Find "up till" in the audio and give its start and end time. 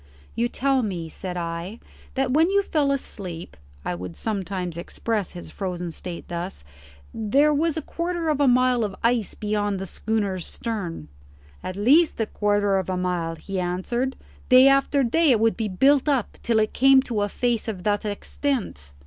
16.09-16.57